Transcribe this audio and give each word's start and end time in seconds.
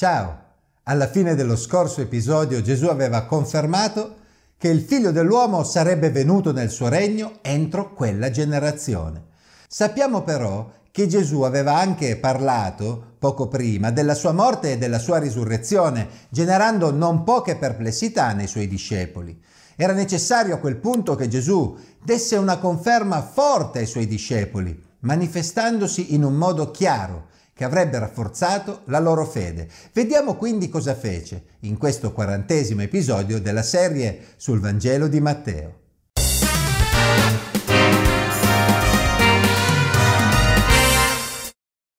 Ciao! 0.00 0.42
Alla 0.84 1.08
fine 1.08 1.34
dello 1.34 1.56
scorso 1.56 2.00
episodio 2.00 2.62
Gesù 2.62 2.86
aveva 2.86 3.24
confermato 3.24 4.14
che 4.56 4.68
il 4.68 4.82
figlio 4.82 5.10
dell'uomo 5.10 5.64
sarebbe 5.64 6.12
venuto 6.12 6.52
nel 6.52 6.70
suo 6.70 6.86
regno 6.86 7.38
entro 7.42 7.94
quella 7.94 8.30
generazione. 8.30 9.24
Sappiamo 9.66 10.22
però 10.22 10.70
che 10.92 11.08
Gesù 11.08 11.40
aveva 11.40 11.74
anche 11.78 12.16
parlato 12.16 13.14
poco 13.18 13.48
prima 13.48 13.90
della 13.90 14.14
sua 14.14 14.30
morte 14.30 14.70
e 14.70 14.78
della 14.78 15.00
sua 15.00 15.18
risurrezione, 15.18 16.06
generando 16.28 16.92
non 16.92 17.24
poche 17.24 17.56
perplessità 17.56 18.32
nei 18.34 18.46
suoi 18.46 18.68
discepoli. 18.68 19.36
Era 19.74 19.94
necessario 19.94 20.54
a 20.54 20.58
quel 20.58 20.76
punto 20.76 21.16
che 21.16 21.26
Gesù 21.26 21.76
desse 22.00 22.36
una 22.36 22.58
conferma 22.58 23.20
forte 23.20 23.80
ai 23.80 23.86
suoi 23.86 24.06
discepoli, 24.06 24.80
manifestandosi 25.00 26.14
in 26.14 26.22
un 26.22 26.34
modo 26.34 26.70
chiaro 26.70 27.26
che 27.58 27.64
avrebbe 27.64 27.98
rafforzato 27.98 28.82
la 28.84 29.00
loro 29.00 29.24
fede. 29.24 29.68
Vediamo 29.92 30.36
quindi 30.36 30.68
cosa 30.68 30.94
fece 30.94 31.56
in 31.62 31.76
questo 31.76 32.12
quarantesimo 32.12 32.82
episodio 32.82 33.40
della 33.40 33.64
serie 33.64 34.26
sul 34.36 34.60
Vangelo 34.60 35.08
di 35.08 35.20
Matteo. 35.20 35.80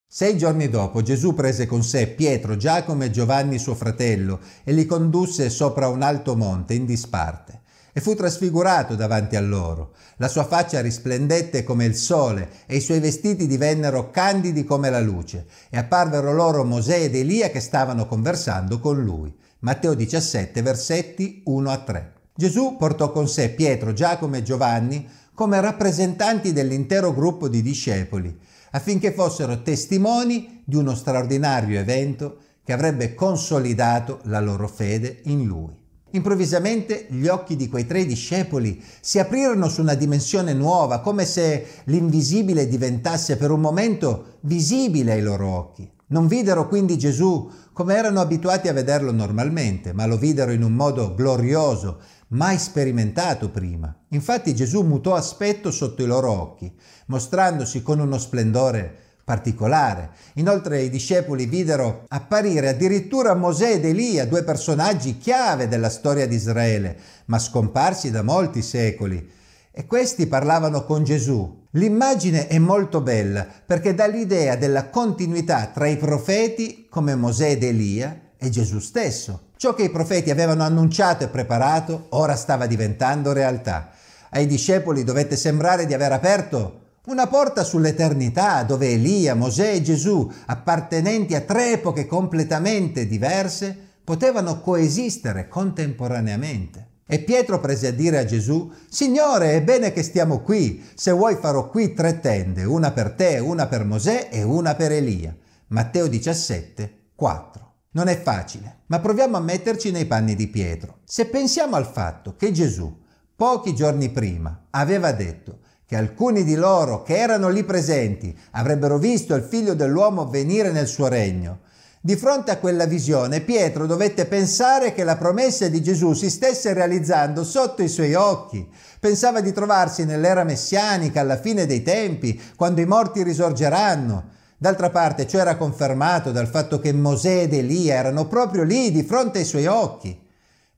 Sei 0.08 0.38
giorni 0.38 0.70
dopo 0.70 1.02
Gesù 1.02 1.34
prese 1.34 1.66
con 1.66 1.84
sé 1.84 2.08
Pietro, 2.08 2.56
Giacomo 2.56 3.04
e 3.04 3.12
Giovanni 3.12 3.60
suo 3.60 3.76
fratello 3.76 4.40
e 4.64 4.72
li 4.72 4.86
condusse 4.86 5.50
sopra 5.50 5.90
un 5.90 6.04
alto 6.04 6.38
monte 6.38 6.74
in 6.74 6.86
disparte 6.86 7.68
e 7.94 8.02
fu 8.02 8.16
trasfigurato 8.16 8.96
davanti 8.96 9.36
a 9.36 9.42
loro. 9.42 9.94
La 10.18 10.28
sua 10.28 10.44
faccia 10.44 10.82
risplendette 10.82 11.64
come 11.64 11.86
il 11.86 11.96
sole 11.96 12.50
e 12.66 12.76
i 12.76 12.82
suoi 12.82 13.00
vestiti 13.00 13.48
divennero 13.48 14.10
candidi 14.10 14.64
come 14.64 14.90
la 14.90 15.00
luce 15.00 15.46
e 15.70 15.78
apparvero 15.78 16.34
loro 16.34 16.64
Mosè 16.64 17.02
ed 17.02 17.16
Elia 17.16 17.50
che 17.50 17.60
stavano 17.60 18.06
conversando 18.06 18.80
con 18.80 19.02
lui. 19.02 19.34
Matteo 19.60 19.94
17 19.94 20.62
versetti 20.62 21.42
1 21.46 21.70
a 21.70 21.78
3. 21.78 22.14
Gesù 22.36 22.78
portò 22.78 23.12
con 23.12 23.28
sé 23.28 23.50
Pietro, 23.50 23.94
Giacomo 23.94 24.38
e 24.38 24.44
Giovanni 24.44 25.08
come 25.34 25.60
rappresentanti 25.62 26.54
dell'intero 26.54 27.14
gruppo 27.14 27.48
di 27.48 27.62
discepoli 27.62 28.38
affinché 28.72 29.12
fossero 29.12 29.62
testimoni 29.62 30.62
di 30.66 30.76
uno 30.76 30.96
straordinario 30.96 31.80
evento 31.80 32.38
che 32.64 32.74
avrebbe 32.74 33.16
consolidato 33.16 34.20
la 34.24 34.40
loro 34.40 34.68
fede 34.68 35.22
in 35.24 35.46
lui. 35.46 35.79
Improvvisamente 36.12 37.06
gli 37.10 37.28
occhi 37.28 37.56
di 37.56 37.70
quei 37.70 37.86
tre 37.86 38.06
discepoli 38.06 38.84
si 39.00 39.20
aprirono 39.20 39.70
su 39.70 39.82
una 39.82 39.94
dimensione 39.94 40.54
nuova, 40.54 41.02
come 41.02 41.26
se 41.26 41.66
l'invisibile 41.86 42.68
diventasse 42.68 43.38
per 43.38 43.52
un 43.52 43.62
momento 43.62 44.38
visibile 44.42 45.12
ai 45.12 45.22
loro 45.22 45.48
occhi. 45.48 45.90
Non 46.08 46.26
videro 46.26 46.68
quindi 46.68 46.98
Gesù 46.98 47.52
come 47.72 47.96
erano 47.96 48.20
abituati 48.20 48.68
a 48.68 48.74
vederlo 48.74 49.12
normalmente, 49.12 49.94
ma 49.94 50.08
lo 50.08 50.18
videro 50.18 50.52
in 50.52 50.64
un 50.64 50.74
modo 50.74 51.14
glorioso, 51.14 52.00
mai 52.30 52.58
sperimentato 52.58 53.50
prima. 53.52 53.96
Infatti 54.10 54.56
Gesù 54.56 54.82
mutò 54.82 55.14
aspetto 55.14 55.70
sotto 55.70 56.02
i 56.02 56.08
loro 56.08 56.32
occhi, 56.32 56.74
mostrandosi 57.06 57.84
con 57.84 58.00
uno 58.00 58.18
splendore 58.18 59.09
particolare. 59.30 60.10
Inoltre 60.36 60.82
i 60.82 60.90
discepoli 60.90 61.46
videro 61.46 62.06
apparire 62.08 62.70
addirittura 62.70 63.36
Mosè 63.36 63.74
ed 63.74 63.86
Elia, 63.86 64.26
due 64.26 64.42
personaggi 64.42 65.20
chiave 65.20 65.68
della 65.68 65.92
storia 65.92 66.26
di 66.28 66.34
Israele, 66.34 66.98
ma 67.26 67.38
scomparsi 67.38 68.10
da 68.10 68.24
molti 68.24 68.64
secoli. 68.64 69.30
E 69.72 69.86
questi 69.86 70.26
parlavano 70.26 70.84
con 70.84 71.04
Gesù. 71.04 71.68
L'immagine 71.74 72.48
è 72.48 72.58
molto 72.58 73.02
bella 73.02 73.46
perché 73.64 73.94
dà 73.94 74.08
l'idea 74.08 74.56
della 74.56 74.90
continuità 74.90 75.68
tra 75.68 75.86
i 75.86 75.98
profeti 75.98 76.88
come 76.90 77.14
Mosè 77.14 77.52
ed 77.52 77.62
Elia 77.62 78.20
e 78.36 78.50
Gesù 78.50 78.80
stesso. 78.80 79.50
Ciò 79.58 79.76
che 79.76 79.84
i 79.84 79.92
profeti 79.92 80.32
avevano 80.32 80.64
annunciato 80.64 81.24
e 81.24 81.28
preparato 81.28 82.08
ora 82.10 82.36
stava 82.36 82.66
diventando 82.66 83.32
realtà. 83.32 83.92
Ai 84.32 84.48
discepoli 84.48 85.04
dovette 85.04 85.36
sembrare 85.36 85.86
di 85.86 85.94
aver 85.94 86.14
aperto 86.14 86.88
una 87.06 87.28
porta 87.28 87.64
sull'eternità 87.64 88.64
dove 88.64 88.92
Elia, 88.92 89.34
Mosè 89.34 89.74
e 89.74 89.82
Gesù, 89.82 90.32
appartenenti 90.46 91.34
a 91.34 91.42
tre 91.42 91.72
epoche 91.74 92.06
completamente 92.06 93.08
diverse, 93.08 93.76
potevano 94.04 94.60
coesistere 94.60 95.48
contemporaneamente. 95.48 96.88
E 97.08 97.20
Pietro 97.20 97.60
prese 97.60 97.88
a 97.88 97.92
dire 97.92 98.20
a 98.20 98.26
Gesù, 98.26 98.72
Signore, 98.88 99.54
è 99.54 99.64
bene 99.64 99.92
che 99.92 100.04
stiamo 100.04 100.42
qui, 100.42 100.86
se 100.94 101.12
vuoi 101.12 101.38
farò 101.38 101.68
qui 101.70 101.94
tre 101.94 102.20
tende, 102.20 102.66
una 102.66 102.92
per 102.92 103.14
te, 103.14 103.40
una 103.40 103.66
per 103.66 103.84
Mosè 103.86 104.28
e 104.30 104.44
una 104.44 104.76
per 104.76 104.92
Elia. 104.92 105.36
Matteo 105.70 106.08
17, 106.08 107.12
4. 107.16 107.74
Non 107.92 108.08
è 108.08 108.22
facile, 108.22 108.82
ma 108.88 109.00
proviamo 109.00 109.38
a 109.38 109.42
metterci 109.42 109.90
nei 109.90 110.06
panni 110.06 110.36
di 110.36 110.48
Pietro. 110.48 111.00
Se 111.06 111.26
pensiamo 111.26 111.76
al 111.76 111.88
fatto 111.88 112.36
che 112.36 112.52
Gesù, 112.52 112.96
pochi 113.36 113.74
giorni 113.74 114.10
prima, 114.10 114.68
aveva 114.70 115.12
detto, 115.12 115.62
che 115.90 115.96
alcuni 115.96 116.44
di 116.44 116.54
loro 116.54 117.02
che 117.02 117.18
erano 117.18 117.50
lì 117.50 117.64
presenti 117.64 118.38
avrebbero 118.52 119.00
visto 119.00 119.34
il 119.34 119.42
figlio 119.42 119.74
dell'uomo 119.74 120.28
venire 120.28 120.72
nel 120.72 120.86
suo 120.86 121.08
regno. 121.08 121.62
Di 122.00 122.16
fronte 122.16 122.52
a 122.52 122.58
quella 122.58 122.86
visione 122.86 123.42
Pietro 123.42 123.88
dovette 123.88 124.28
pensare 124.28 124.94
che 124.94 125.04
la 125.04 125.18
promessa 125.18 125.68
di 125.68 125.82
Gesù 125.82 126.14
si 126.14 126.30
stesse 126.30 126.74
realizzando 126.74 127.44
sotto 127.44 127.82
i 127.82 127.88
suoi 127.88 128.14
occhi. 128.14 128.70
Pensava 129.00 129.42
di 129.42 129.52
trovarsi 129.52 130.06
nell'era 130.06 130.44
messianica 130.44 131.22
alla 131.22 131.40
fine 131.40 131.66
dei 131.66 131.82
tempi, 131.82 132.40
quando 132.56 132.82
i 132.82 132.86
morti 132.86 133.24
risorgeranno. 133.24 134.26
D'altra 134.60 134.92
parte 134.92 135.26
ciò 135.26 135.40
era 135.40 135.58
confermato 135.58 136.32
dal 136.32 136.48
fatto 136.48 136.80
che 136.80 136.94
Mosè 136.94 137.42
ed 137.42 137.54
Elia 137.54 137.96
erano 137.96 138.28
proprio 138.28 138.62
lì 138.62 138.92
di 138.92 139.02
fronte 139.02 139.40
ai 139.40 139.46
suoi 139.46 139.66
occhi. 139.66 140.28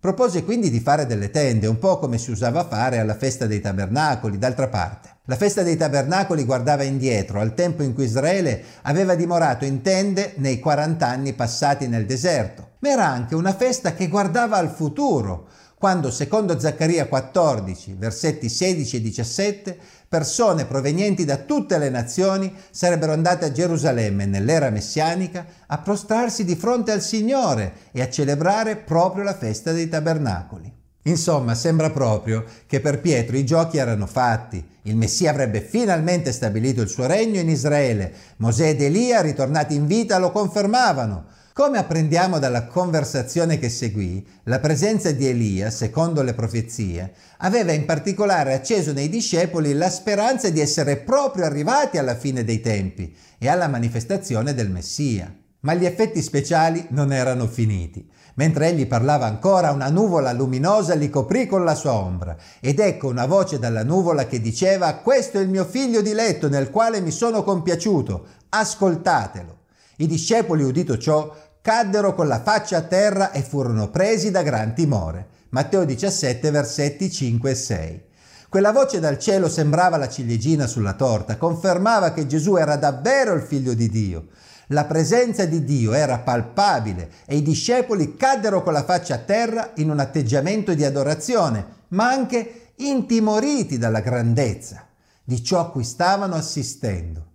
Propose 0.01 0.43
quindi 0.43 0.71
di 0.71 0.79
fare 0.79 1.05
delle 1.05 1.29
tende, 1.29 1.67
un 1.67 1.77
po' 1.77 1.99
come 1.99 2.17
si 2.17 2.31
usava 2.31 2.65
fare 2.65 2.97
alla 2.97 3.13
festa 3.13 3.45
dei 3.45 3.61
tabernacoli, 3.61 4.39
d'altra 4.39 4.67
parte. 4.67 5.17
La 5.25 5.35
festa 5.35 5.61
dei 5.61 5.77
tabernacoli 5.77 6.43
guardava 6.43 6.81
indietro, 6.81 7.39
al 7.39 7.53
tempo 7.53 7.83
in 7.83 7.93
cui 7.93 8.05
Israele 8.05 8.63
aveva 8.81 9.13
dimorato 9.13 9.63
in 9.63 9.83
tende 9.83 10.33
nei 10.37 10.59
40 10.59 11.05
anni 11.05 11.33
passati 11.33 11.87
nel 11.87 12.07
deserto, 12.07 12.69
ma 12.79 12.89
era 12.89 13.05
anche 13.05 13.35
una 13.35 13.53
festa 13.53 13.93
che 13.93 14.07
guardava 14.07 14.57
al 14.57 14.71
futuro, 14.71 15.47
quando, 15.81 16.11
secondo 16.11 16.59
Zaccaria 16.59 17.07
14, 17.07 17.95
versetti 17.97 18.49
16 18.49 18.97
e 18.97 19.01
17, 19.01 19.77
persone 20.07 20.65
provenienti 20.65 21.25
da 21.25 21.37
tutte 21.37 21.79
le 21.79 21.89
nazioni 21.89 22.53
sarebbero 22.69 23.13
andate 23.13 23.45
a 23.45 23.51
Gerusalemme 23.51 24.27
nell'era 24.27 24.69
messianica 24.69 25.43
a 25.65 25.79
prostrarsi 25.79 26.45
di 26.45 26.55
fronte 26.55 26.91
al 26.91 27.01
Signore 27.01 27.73
e 27.93 28.03
a 28.03 28.09
celebrare 28.11 28.75
proprio 28.75 29.23
la 29.23 29.33
festa 29.33 29.71
dei 29.71 29.89
tabernacoli. 29.89 30.71
Insomma, 31.05 31.55
sembra 31.55 31.89
proprio 31.89 32.45
che 32.67 32.79
per 32.79 33.01
Pietro 33.01 33.35
i 33.35 33.43
giochi 33.43 33.77
erano 33.79 34.05
fatti. 34.05 34.63
Il 34.83 34.95
Messia 34.95 35.31
avrebbe 35.31 35.61
finalmente 35.61 36.31
stabilito 36.31 36.83
il 36.83 36.89
suo 36.89 37.07
regno 37.07 37.39
in 37.39 37.49
Israele. 37.49 38.13
Mosè 38.37 38.67
ed 38.67 38.83
Elia, 38.83 39.21
ritornati 39.21 39.73
in 39.73 39.87
vita, 39.87 40.19
lo 40.19 40.29
confermavano. 40.29 41.39
Come 41.53 41.77
apprendiamo 41.77 42.39
dalla 42.39 42.65
conversazione 42.65 43.59
che 43.59 43.67
seguì, 43.67 44.25
la 44.43 44.59
presenza 44.59 45.11
di 45.11 45.27
Elia, 45.27 45.69
secondo 45.69 46.21
le 46.21 46.33
profezie, 46.33 47.13
aveva 47.39 47.73
in 47.73 47.83
particolare 47.83 48.53
acceso 48.53 48.93
nei 48.93 49.09
discepoli 49.09 49.73
la 49.73 49.89
speranza 49.89 50.49
di 50.49 50.61
essere 50.61 50.95
proprio 50.95 51.43
arrivati 51.43 51.97
alla 51.97 52.15
fine 52.15 52.45
dei 52.45 52.61
tempi 52.61 53.13
e 53.37 53.49
alla 53.49 53.67
manifestazione 53.67 54.53
del 54.53 54.69
Messia. 54.69 55.35
Ma 55.63 55.73
gli 55.73 55.85
effetti 55.85 56.21
speciali 56.21 56.85
non 56.91 57.11
erano 57.11 57.45
finiti. 57.47 58.09
Mentre 58.35 58.69
egli 58.69 58.87
parlava 58.87 59.25
ancora, 59.25 59.71
una 59.71 59.89
nuvola 59.89 60.31
luminosa 60.31 60.95
li 60.95 61.09
coprì 61.09 61.47
con 61.47 61.65
la 61.65 61.75
sua 61.75 61.91
ombra. 61.91 62.37
Ed 62.61 62.79
ecco 62.79 63.09
una 63.09 63.25
voce 63.25 63.59
dalla 63.59 63.83
nuvola 63.83 64.25
che 64.25 64.39
diceva: 64.39 64.95
Questo 64.95 65.37
è 65.37 65.41
il 65.41 65.49
mio 65.49 65.65
figlio 65.65 66.01
diletto 66.01 66.47
nel 66.47 66.69
quale 66.69 67.01
mi 67.01 67.11
sono 67.11 67.43
compiaciuto. 67.43 68.25
Ascoltatelo. 68.47 69.60
I 70.01 70.07
discepoli, 70.07 70.63
udito 70.63 70.97
ciò, 70.97 71.31
caddero 71.61 72.15
con 72.15 72.27
la 72.27 72.41
faccia 72.41 72.77
a 72.77 72.81
terra 72.81 73.31
e 73.31 73.43
furono 73.43 73.91
presi 73.91 74.31
da 74.31 74.41
gran 74.41 74.73
timore. 74.73 75.27
Matteo 75.49 75.85
17, 75.85 76.49
versetti 76.49 77.11
5 77.11 77.51
e 77.51 77.53
6. 77.53 78.03
Quella 78.49 78.71
voce 78.71 78.99
dal 78.99 79.19
cielo 79.19 79.47
sembrava 79.47 79.97
la 79.97 80.09
ciliegina 80.09 80.65
sulla 80.65 80.93
torta, 80.93 81.37
confermava 81.37 82.13
che 82.13 82.25
Gesù 82.25 82.55
era 82.55 82.77
davvero 82.77 83.33
il 83.35 83.43
figlio 83.43 83.75
di 83.75 83.89
Dio. 83.89 84.29
La 84.69 84.85
presenza 84.85 85.45
di 85.45 85.63
Dio 85.63 85.93
era 85.93 86.17
palpabile 86.17 87.11
e 87.27 87.35
i 87.35 87.43
discepoli 87.43 88.17
caddero 88.17 88.63
con 88.63 88.73
la 88.73 88.83
faccia 88.83 89.13
a 89.13 89.19
terra 89.19 89.73
in 89.75 89.91
un 89.91 89.99
atteggiamento 89.99 90.73
di 90.73 90.83
adorazione, 90.83 91.63
ma 91.89 92.09
anche 92.09 92.71
intimoriti 92.77 93.77
dalla 93.77 93.99
grandezza 93.99 94.83
di 95.23 95.43
ciò 95.43 95.59
a 95.59 95.69
cui 95.69 95.83
stavano 95.83 96.33
assistendo. 96.33 97.27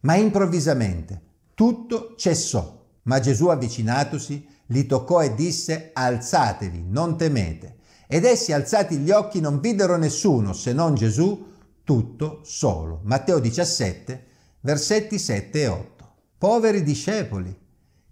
Ma 0.00 0.14
improvvisamente 0.14 1.26
tutto 1.58 2.14
cessò. 2.16 2.86
Ma 3.02 3.18
Gesù 3.18 3.48
avvicinatosi 3.48 4.46
li 4.66 4.86
toccò 4.86 5.24
e 5.24 5.34
disse 5.34 5.90
alzatevi, 5.92 6.84
non 6.86 7.16
temete. 7.16 7.78
Ed 8.06 8.24
essi 8.24 8.52
alzati 8.52 8.98
gli 8.98 9.10
occhi 9.10 9.40
non 9.40 9.58
videro 9.58 9.96
nessuno 9.96 10.52
se 10.52 10.72
non 10.72 10.94
Gesù 10.94 11.46
tutto 11.82 12.42
solo. 12.44 13.00
Matteo 13.02 13.40
17, 13.40 14.26
versetti 14.60 15.18
7 15.18 15.60
e 15.60 15.66
8. 15.66 16.14
Poveri 16.38 16.84
discepoli, 16.84 17.58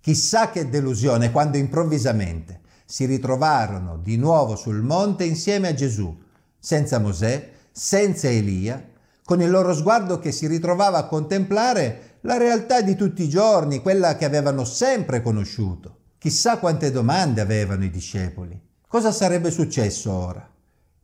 Chissà 0.01 0.51
che 0.51 0.69
delusione 0.69 1.31
quando 1.31 1.57
improvvisamente 1.57 2.63
si 2.85 3.05
ritrovarono 3.05 3.97
di 3.97 4.17
nuovo 4.17 4.57
sul 4.57 4.83
monte 4.83 5.23
insieme 5.23 5.69
a 5.69 5.75
Gesù, 5.75 6.21
senza 6.59 6.99
Mosè, 6.99 7.53
senza 7.71 8.29
Elia, 8.29 8.85
con 9.25 9.41
il 9.41 9.51
loro 9.51 9.73
sguardo 9.73 10.19
che 10.19 10.33
si 10.33 10.49
ritrovava 10.49 10.99
a 10.99 11.07
contemplare 11.07 12.16
la 12.26 12.38
realtà 12.38 12.81
di 12.81 12.96
tutti 12.96 13.23
i 13.23 13.28
giorni, 13.28 13.81
quella 13.81 14.17
che 14.17 14.25
avevano 14.25 14.64
sempre 14.64 15.23
conosciuto. 15.23 15.99
Chissà 16.19 16.58
quante 16.58 16.90
domande 16.90 17.40
avevano 17.40 17.84
i 17.84 17.90
discepoli. 17.90 18.61
Cosa 18.88 19.12
sarebbe 19.12 19.52
successo 19.52 20.11
ora? 20.12 20.44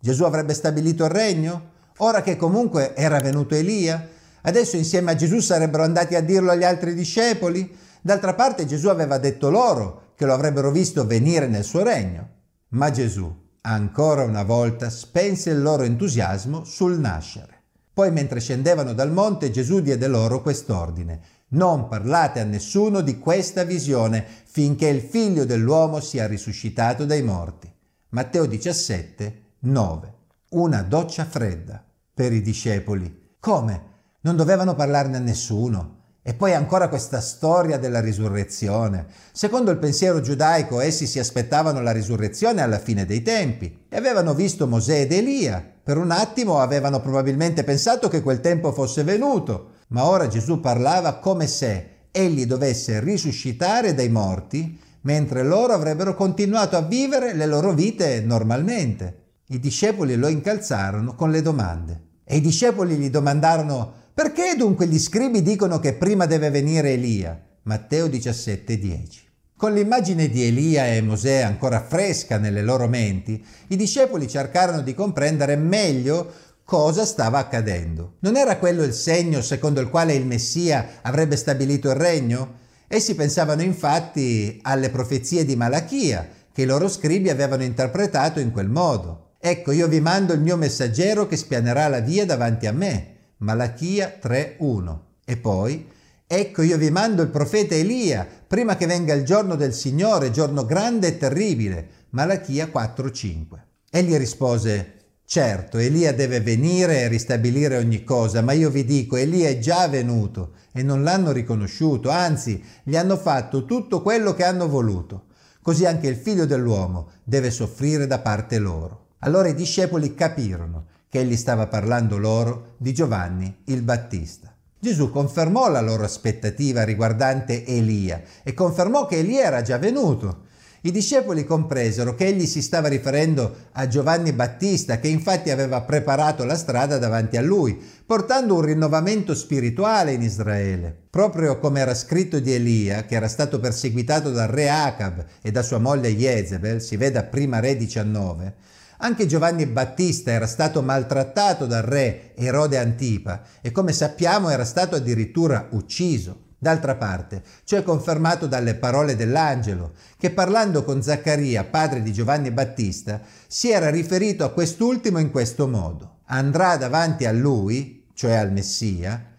Gesù 0.00 0.24
avrebbe 0.24 0.52
stabilito 0.52 1.04
il 1.04 1.10
regno? 1.10 1.70
Ora 1.98 2.22
che 2.22 2.34
comunque 2.34 2.96
era 2.96 3.20
venuto 3.20 3.54
Elia? 3.54 4.04
Adesso 4.40 4.76
insieme 4.76 5.12
a 5.12 5.14
Gesù 5.14 5.38
sarebbero 5.38 5.84
andati 5.84 6.16
a 6.16 6.20
dirlo 6.20 6.50
agli 6.50 6.64
altri 6.64 6.92
discepoli? 6.92 7.72
D'altra 8.00 8.34
parte 8.34 8.66
Gesù 8.66 8.88
aveva 8.88 9.18
detto 9.18 9.48
loro 9.48 10.14
che 10.16 10.26
lo 10.26 10.34
avrebbero 10.34 10.72
visto 10.72 11.06
venire 11.06 11.46
nel 11.46 11.62
suo 11.62 11.84
regno. 11.84 12.28
Ma 12.70 12.90
Gesù, 12.90 13.32
ancora 13.60 14.24
una 14.24 14.42
volta, 14.42 14.90
spense 14.90 15.50
il 15.50 15.62
loro 15.62 15.84
entusiasmo 15.84 16.64
sul 16.64 16.98
nascere. 16.98 17.61
Poi 17.94 18.10
mentre 18.10 18.40
scendevano 18.40 18.94
dal 18.94 19.12
monte 19.12 19.50
Gesù 19.50 19.80
diede 19.80 20.06
loro 20.06 20.40
quest'ordine. 20.40 21.20
Non 21.48 21.88
parlate 21.88 22.40
a 22.40 22.44
nessuno 22.44 23.02
di 23.02 23.18
questa 23.18 23.64
visione 23.64 24.24
finché 24.44 24.88
il 24.88 25.02
figlio 25.02 25.44
dell'uomo 25.44 26.00
sia 26.00 26.26
risuscitato 26.26 27.04
dai 27.04 27.22
morti. 27.22 27.70
Matteo 28.10 28.46
17, 28.46 29.42
9. 29.60 30.14
Una 30.50 30.82
doccia 30.82 31.26
fredda 31.26 31.84
per 32.14 32.32
i 32.32 32.40
discepoli. 32.40 33.34
Come? 33.38 33.90
Non 34.20 34.36
dovevano 34.36 34.74
parlarne 34.74 35.18
a 35.18 35.20
nessuno. 35.20 36.01
E 36.24 36.34
poi 36.34 36.54
ancora 36.54 36.88
questa 36.88 37.20
storia 37.20 37.78
della 37.78 38.00
risurrezione. 38.00 39.06
Secondo 39.32 39.72
il 39.72 39.78
pensiero 39.78 40.20
giudaico 40.20 40.78
essi 40.78 41.06
si 41.06 41.18
aspettavano 41.18 41.80
la 41.82 41.90
risurrezione 41.90 42.62
alla 42.62 42.78
fine 42.78 43.04
dei 43.04 43.22
tempi 43.22 43.86
e 43.88 43.96
avevano 43.96 44.32
visto 44.32 44.68
Mosè 44.68 45.00
ed 45.00 45.12
Elia. 45.12 45.64
Per 45.82 45.96
un 45.96 46.12
attimo 46.12 46.60
avevano 46.60 47.00
probabilmente 47.00 47.64
pensato 47.64 48.08
che 48.08 48.22
quel 48.22 48.40
tempo 48.40 48.70
fosse 48.70 49.02
venuto, 49.02 49.70
ma 49.88 50.04
ora 50.04 50.28
Gesù 50.28 50.60
parlava 50.60 51.14
come 51.14 51.48
se 51.48 51.88
egli 52.12 52.46
dovesse 52.46 53.00
risuscitare 53.00 53.92
dai 53.92 54.08
morti, 54.08 54.78
mentre 55.00 55.42
loro 55.42 55.72
avrebbero 55.72 56.14
continuato 56.14 56.76
a 56.76 56.82
vivere 56.82 57.34
le 57.34 57.46
loro 57.46 57.72
vite 57.72 58.20
normalmente. 58.20 59.22
I 59.48 59.58
discepoli 59.58 60.14
lo 60.14 60.28
incalzarono 60.28 61.16
con 61.16 61.32
le 61.32 61.42
domande 61.42 62.00
e 62.24 62.36
i 62.36 62.40
discepoli 62.40 62.94
gli 62.94 63.10
domandarono 63.10 63.94
perché 64.14 64.54
dunque 64.56 64.86
gli 64.86 64.98
scribi 64.98 65.40
dicono 65.40 65.78
che 65.78 65.94
prima 65.94 66.26
deve 66.26 66.50
venire 66.50 66.92
Elia? 66.92 67.40
Matteo 67.62 68.08
17:10. 68.08 69.30
Con 69.56 69.72
l'immagine 69.72 70.28
di 70.28 70.44
Elia 70.44 70.86
e 70.86 71.00
Mosè 71.00 71.40
ancora 71.40 71.80
fresca 71.80 72.36
nelle 72.36 72.62
loro 72.62 72.88
menti, 72.88 73.42
i 73.68 73.76
discepoli 73.76 74.28
cercarono 74.28 74.82
di 74.82 74.92
comprendere 74.92 75.56
meglio 75.56 76.30
cosa 76.64 77.04
stava 77.04 77.38
accadendo. 77.38 78.16
Non 78.20 78.36
era 78.36 78.58
quello 78.58 78.82
il 78.82 78.92
segno 78.92 79.40
secondo 79.40 79.80
il 79.80 79.88
quale 79.88 80.14
il 80.14 80.26
Messia 80.26 80.98
avrebbe 81.02 81.36
stabilito 81.36 81.88
il 81.88 81.96
regno? 81.96 82.60
Essi 82.88 83.14
pensavano 83.14 83.62
infatti 83.62 84.58
alle 84.62 84.90
profezie 84.90 85.46
di 85.46 85.56
Malachia, 85.56 86.28
che 86.52 86.62
i 86.62 86.66
loro 86.66 86.88
scribi 86.88 87.30
avevano 87.30 87.62
interpretato 87.62 88.40
in 88.40 88.50
quel 88.50 88.68
modo. 88.68 89.36
Ecco, 89.40 89.72
io 89.72 89.88
vi 89.88 90.00
mando 90.00 90.34
il 90.34 90.40
mio 90.40 90.56
messaggero 90.56 91.26
che 91.26 91.36
spianerà 91.36 91.88
la 91.88 92.00
via 92.00 92.26
davanti 92.26 92.66
a 92.66 92.72
me. 92.72 93.11
Malachia 93.42 94.20
3.1. 94.22 94.98
E 95.24 95.36
poi, 95.36 95.88
ecco 96.28 96.62
io 96.62 96.78
vi 96.78 96.90
mando 96.90 97.22
il 97.22 97.28
profeta 97.28 97.74
Elia, 97.74 98.24
prima 98.46 98.76
che 98.76 98.86
venga 98.86 99.14
il 99.14 99.24
giorno 99.24 99.56
del 99.56 99.74
Signore, 99.74 100.30
giorno 100.30 100.64
grande 100.64 101.08
e 101.08 101.16
terribile. 101.16 101.88
Malachia 102.10 102.66
4.5. 102.66 103.44
Egli 103.90 104.16
rispose, 104.16 104.92
certo, 105.24 105.78
Elia 105.78 106.14
deve 106.14 106.40
venire 106.40 107.00
e 107.00 107.08
ristabilire 107.08 107.78
ogni 107.78 108.04
cosa, 108.04 108.42
ma 108.42 108.52
io 108.52 108.70
vi 108.70 108.84
dico, 108.84 109.16
Elia 109.16 109.48
è 109.48 109.58
già 109.58 109.88
venuto 109.88 110.52
e 110.70 110.84
non 110.84 111.02
l'hanno 111.02 111.32
riconosciuto, 111.32 112.10
anzi, 112.10 112.62
gli 112.84 112.96
hanno 112.96 113.16
fatto 113.16 113.64
tutto 113.64 114.02
quello 114.02 114.34
che 114.34 114.44
hanno 114.44 114.68
voluto. 114.68 115.24
Così 115.60 115.84
anche 115.84 116.06
il 116.06 116.16
figlio 116.16 116.46
dell'uomo 116.46 117.10
deve 117.24 117.50
soffrire 117.50 118.06
da 118.06 118.20
parte 118.20 118.58
loro. 118.58 119.06
Allora 119.18 119.48
i 119.48 119.54
discepoli 119.54 120.14
capirono 120.14 120.90
che 121.12 121.18
egli 121.18 121.36
stava 121.36 121.66
parlando 121.66 122.16
loro 122.16 122.76
di 122.78 122.94
Giovanni 122.94 123.54
il 123.64 123.82
Battista. 123.82 124.50
Gesù 124.80 125.10
confermò 125.10 125.68
la 125.68 125.82
loro 125.82 126.04
aspettativa 126.04 126.84
riguardante 126.84 127.66
Elia 127.66 128.22
e 128.42 128.54
confermò 128.54 129.04
che 129.04 129.18
Elia 129.18 129.44
era 129.44 129.60
già 129.60 129.76
venuto. 129.76 130.44
I 130.80 130.90
discepoli 130.90 131.44
compresero 131.44 132.14
che 132.14 132.28
egli 132.28 132.46
si 132.46 132.62
stava 132.62 132.88
riferendo 132.88 133.54
a 133.72 133.86
Giovanni 133.88 134.32
Battista, 134.32 134.98
che 135.00 135.08
infatti 135.08 135.50
aveva 135.50 135.82
preparato 135.82 136.46
la 136.46 136.56
strada 136.56 136.96
davanti 136.96 137.36
a 137.36 137.42
lui, 137.42 137.78
portando 138.06 138.54
un 138.54 138.62
rinnovamento 138.62 139.34
spirituale 139.34 140.12
in 140.12 140.22
Israele. 140.22 140.96
Proprio 141.10 141.58
come 141.58 141.80
era 141.80 141.94
scritto 141.94 142.38
di 142.38 142.54
Elia, 142.54 143.04
che 143.04 143.16
era 143.16 143.28
stato 143.28 143.60
perseguitato 143.60 144.30
dal 144.30 144.48
re 144.48 144.70
Acab 144.70 145.26
e 145.42 145.50
da 145.50 145.60
sua 145.60 145.76
moglie 145.76 146.16
Jezebel, 146.16 146.80
si 146.80 146.96
vede 146.96 147.18
a 147.18 147.24
prima 147.24 147.60
re 147.60 147.76
19, 147.76 148.54
anche 149.02 149.26
Giovanni 149.26 149.66
Battista 149.66 150.30
era 150.30 150.46
stato 150.46 150.80
maltrattato 150.80 151.66
dal 151.66 151.82
re 151.82 152.34
Erode 152.36 152.78
Antipa 152.78 153.42
e 153.60 153.72
come 153.72 153.92
sappiamo 153.92 154.48
era 154.48 154.64
stato 154.64 154.94
addirittura 154.94 155.66
ucciso. 155.72 156.50
D'altra 156.56 156.94
parte, 156.94 157.42
ciò 157.64 157.76
è 157.76 157.82
confermato 157.82 158.46
dalle 158.46 158.76
parole 158.76 159.16
dell'angelo, 159.16 159.94
che 160.16 160.30
parlando 160.30 160.84
con 160.84 161.02
Zaccaria, 161.02 161.64
padre 161.64 162.02
di 162.02 162.12
Giovanni 162.12 162.52
Battista, 162.52 163.20
si 163.48 163.72
era 163.72 163.90
riferito 163.90 164.44
a 164.44 164.52
quest'ultimo 164.52 165.18
in 165.18 165.32
questo 165.32 165.66
modo. 165.66 166.18
Andrà 166.26 166.76
davanti 166.76 167.26
a 167.26 167.32
lui, 167.32 168.06
cioè 168.14 168.34
al 168.34 168.52
Messia, 168.52 169.31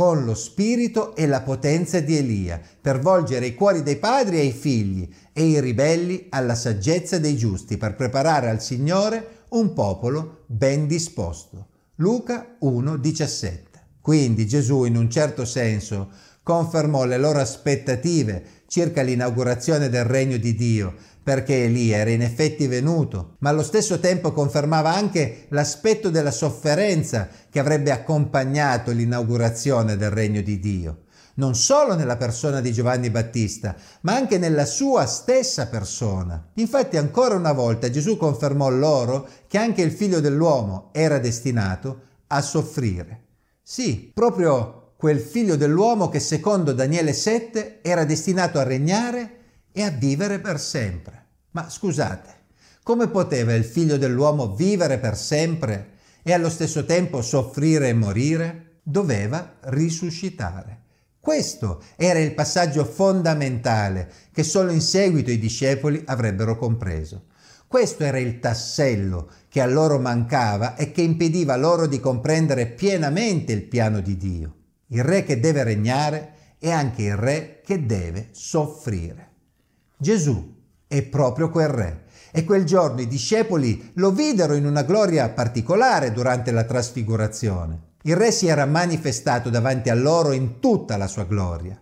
con 0.00 0.24
lo 0.24 0.34
spirito 0.34 1.14
e 1.14 1.26
la 1.26 1.42
potenza 1.42 2.00
di 2.00 2.16
Elia, 2.16 2.58
per 2.80 3.00
volgere 3.00 3.44
i 3.44 3.54
cuori 3.54 3.82
dei 3.82 3.96
padri 3.96 4.38
ai 4.38 4.50
figli 4.50 5.06
e 5.30 5.42
i 5.42 5.60
ribelli 5.60 6.28
alla 6.30 6.54
saggezza 6.54 7.18
dei 7.18 7.36
giusti, 7.36 7.76
per 7.76 7.96
preparare 7.96 8.48
al 8.48 8.62
Signore 8.62 9.42
un 9.50 9.74
popolo 9.74 10.44
ben 10.46 10.86
disposto. 10.86 11.66
Luca 11.96 12.56
1,17. 12.62 13.58
Quindi 14.00 14.46
Gesù, 14.46 14.84
in 14.84 14.96
un 14.96 15.10
certo 15.10 15.44
senso, 15.44 16.08
confermò 16.42 17.04
le 17.04 17.18
loro 17.18 17.40
aspettative 17.40 18.59
circa 18.70 19.02
l'inaugurazione 19.02 19.88
del 19.88 20.04
regno 20.04 20.36
di 20.36 20.54
Dio, 20.54 20.94
perché 21.24 21.64
Elia 21.64 21.96
era 21.96 22.10
in 22.10 22.22
effetti 22.22 22.68
venuto, 22.68 23.34
ma 23.40 23.50
allo 23.50 23.64
stesso 23.64 23.98
tempo 23.98 24.32
confermava 24.32 24.94
anche 24.94 25.46
l'aspetto 25.48 26.08
della 26.08 26.30
sofferenza 26.30 27.28
che 27.50 27.58
avrebbe 27.58 27.90
accompagnato 27.90 28.92
l'inaugurazione 28.92 29.96
del 29.96 30.10
regno 30.10 30.40
di 30.40 30.60
Dio, 30.60 31.02
non 31.34 31.56
solo 31.56 31.96
nella 31.96 32.16
persona 32.16 32.60
di 32.60 32.72
Giovanni 32.72 33.10
Battista, 33.10 33.74
ma 34.02 34.14
anche 34.14 34.38
nella 34.38 34.66
sua 34.66 35.04
stessa 35.06 35.66
persona. 35.66 36.50
Infatti 36.54 36.96
ancora 36.96 37.34
una 37.34 37.52
volta 37.52 37.90
Gesù 37.90 38.16
confermò 38.16 38.70
loro 38.70 39.28
che 39.48 39.58
anche 39.58 39.82
il 39.82 39.90
figlio 39.90 40.20
dell'uomo 40.20 40.90
era 40.92 41.18
destinato 41.18 42.02
a 42.28 42.40
soffrire. 42.40 43.24
Sì, 43.64 44.12
proprio 44.14 44.79
quel 45.00 45.18
figlio 45.18 45.56
dell'uomo 45.56 46.10
che 46.10 46.20
secondo 46.20 46.74
Daniele 46.74 47.14
7 47.14 47.78
era 47.80 48.04
destinato 48.04 48.58
a 48.58 48.64
regnare 48.64 49.38
e 49.72 49.80
a 49.80 49.88
vivere 49.88 50.40
per 50.40 50.60
sempre. 50.60 51.24
Ma 51.52 51.70
scusate, 51.70 52.34
come 52.82 53.08
poteva 53.08 53.54
il 53.54 53.64
figlio 53.64 53.96
dell'uomo 53.96 54.54
vivere 54.54 54.98
per 54.98 55.16
sempre 55.16 55.92
e 56.22 56.34
allo 56.34 56.50
stesso 56.50 56.84
tempo 56.84 57.22
soffrire 57.22 57.88
e 57.88 57.94
morire? 57.94 58.80
Doveva 58.82 59.54
risuscitare. 59.60 60.82
Questo 61.18 61.82
era 61.96 62.18
il 62.18 62.34
passaggio 62.34 62.84
fondamentale 62.84 64.12
che 64.30 64.42
solo 64.42 64.70
in 64.70 64.82
seguito 64.82 65.30
i 65.30 65.38
discepoli 65.38 66.02
avrebbero 66.04 66.58
compreso. 66.58 67.28
Questo 67.66 68.04
era 68.04 68.18
il 68.18 68.38
tassello 68.38 69.30
che 69.48 69.62
a 69.62 69.66
loro 69.66 69.98
mancava 69.98 70.76
e 70.76 70.92
che 70.92 71.00
impediva 71.00 71.56
loro 71.56 71.86
di 71.86 72.00
comprendere 72.00 72.66
pienamente 72.66 73.52
il 73.54 73.62
piano 73.62 74.00
di 74.00 74.18
Dio. 74.18 74.54
Il 74.92 75.04
re 75.04 75.22
che 75.22 75.38
deve 75.38 75.62
regnare 75.62 76.32
è 76.58 76.70
anche 76.70 77.02
il 77.02 77.16
re 77.16 77.60
che 77.64 77.86
deve 77.86 78.28
soffrire. 78.32 79.28
Gesù 79.96 80.58
è 80.86 81.02
proprio 81.02 81.50
quel 81.50 81.68
re. 81.68 82.04
E 82.32 82.44
quel 82.44 82.64
giorno 82.64 83.00
i 83.00 83.06
discepoli 83.06 83.92
lo 83.94 84.10
videro 84.12 84.54
in 84.54 84.66
una 84.66 84.82
gloria 84.82 85.28
particolare 85.28 86.12
durante 86.12 86.50
la 86.50 86.64
trasfigurazione. 86.64 87.88
Il 88.02 88.16
re 88.16 88.32
si 88.32 88.46
era 88.46 88.66
manifestato 88.66 89.50
davanti 89.50 89.90
a 89.90 89.94
loro 89.94 90.32
in 90.32 90.58
tutta 90.58 90.96
la 90.96 91.06
sua 91.06 91.24
gloria. 91.24 91.78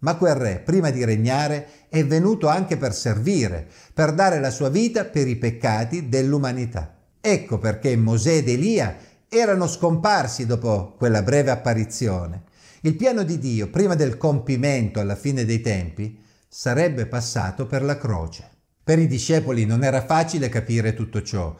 Ma 0.00 0.16
quel 0.16 0.34
re, 0.34 0.58
prima 0.58 0.90
di 0.90 1.04
regnare, 1.04 1.66
è 1.88 2.04
venuto 2.04 2.48
anche 2.48 2.76
per 2.76 2.94
servire, 2.94 3.68
per 3.92 4.12
dare 4.12 4.40
la 4.40 4.50
sua 4.50 4.70
vita 4.70 5.04
per 5.04 5.28
i 5.28 5.36
peccati 5.36 6.08
dell'umanità. 6.08 6.96
Ecco 7.20 7.58
perché 7.58 7.94
Mosè 7.96 8.36
ed 8.36 8.48
Elia 8.48 8.96
erano 9.32 9.68
scomparsi 9.68 10.44
dopo 10.44 10.96
quella 10.98 11.22
breve 11.22 11.52
apparizione. 11.52 12.42
Il 12.80 12.96
piano 12.96 13.22
di 13.22 13.38
Dio, 13.38 13.70
prima 13.70 13.94
del 13.94 14.16
compimento 14.16 14.98
alla 14.98 15.14
fine 15.14 15.44
dei 15.44 15.60
tempi, 15.60 16.20
sarebbe 16.48 17.06
passato 17.06 17.64
per 17.66 17.84
la 17.84 17.96
croce. 17.96 18.48
Per 18.82 18.98
i 18.98 19.06
discepoli 19.06 19.66
non 19.66 19.84
era 19.84 20.04
facile 20.04 20.48
capire 20.48 20.94
tutto 20.94 21.22
ciò. 21.22 21.54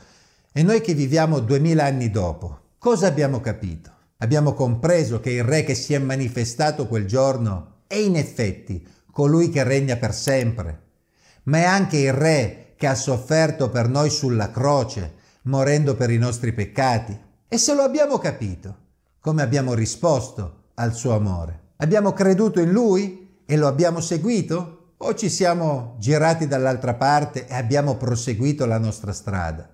E 0.50 0.62
noi 0.64 0.80
che 0.80 0.94
viviamo 0.94 1.38
duemila 1.38 1.84
anni 1.84 2.10
dopo, 2.10 2.72
cosa 2.76 3.06
abbiamo 3.06 3.40
capito? 3.40 3.92
Abbiamo 4.16 4.52
compreso 4.52 5.20
che 5.20 5.30
il 5.30 5.44
Re 5.44 5.62
che 5.62 5.76
si 5.76 5.94
è 5.94 5.98
manifestato 5.98 6.88
quel 6.88 7.06
giorno 7.06 7.82
è 7.86 7.94
in 7.94 8.16
effetti 8.16 8.84
colui 9.12 9.48
che 9.48 9.62
regna 9.62 9.94
per 9.94 10.12
sempre, 10.12 10.82
ma 11.44 11.58
è 11.58 11.64
anche 11.64 11.98
il 11.98 12.12
Re 12.12 12.74
che 12.76 12.88
ha 12.88 12.96
sofferto 12.96 13.70
per 13.70 13.88
noi 13.88 14.10
sulla 14.10 14.50
croce, 14.50 15.14
morendo 15.42 15.94
per 15.94 16.10
i 16.10 16.18
nostri 16.18 16.52
peccati. 16.52 17.28
E 17.52 17.58
se 17.58 17.74
lo 17.74 17.82
abbiamo 17.82 18.18
capito, 18.18 18.76
come 19.18 19.42
abbiamo 19.42 19.74
risposto 19.74 20.66
al 20.74 20.94
suo 20.94 21.16
amore? 21.16 21.72
Abbiamo 21.78 22.12
creduto 22.12 22.60
in 22.60 22.70
Lui 22.70 23.42
e 23.44 23.56
lo 23.56 23.66
abbiamo 23.66 23.98
seguito? 23.98 24.92
O 24.98 25.14
ci 25.14 25.28
siamo 25.28 25.96
girati 25.98 26.46
dall'altra 26.46 26.94
parte 26.94 27.48
e 27.48 27.54
abbiamo 27.56 27.96
proseguito 27.96 28.66
la 28.66 28.78
nostra 28.78 29.12
strada? 29.12 29.68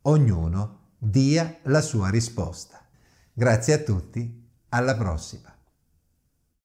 Ognuno 0.00 0.78
dia 0.96 1.58
la 1.64 1.82
sua 1.82 2.08
risposta. 2.08 2.80
Grazie 3.34 3.74
a 3.74 3.78
tutti, 3.80 4.48
alla 4.70 4.96
prossima. 4.96 5.53